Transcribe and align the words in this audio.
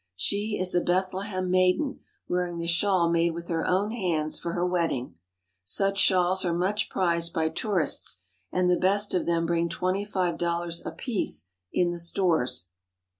She 0.15 0.57
is 0.59 0.73
a 0.73 0.81
Bethlehem 0.81 1.51
maiden 1.51 1.99
wearing 2.27 2.57
the 2.57 2.65
shawl 2.65 3.11
made 3.11 3.35
with 3.35 3.49
her 3.49 3.67
own 3.67 3.91
hands 3.91 4.39
for 4.39 4.53
her 4.53 4.65
wedding. 4.65 5.13
Such 5.63 5.99
shawls 5.99 6.43
are 6.43 6.53
much 6.55 6.89
prized 6.89 7.35
by 7.35 7.49
tourists, 7.49 8.23
and 8.51 8.67
the 8.67 8.77
best 8.79 9.13
of 9.13 9.27
them 9.27 9.45
bring 9.45 9.69
twenty 9.69 10.03
five 10.03 10.39
dollars 10.39 10.83
apiece 10.83 11.51
in 11.71 11.91
the 11.91 11.99
stores. 11.99 12.69